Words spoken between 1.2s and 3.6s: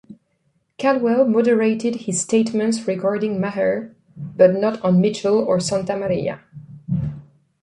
moderated his statements regarding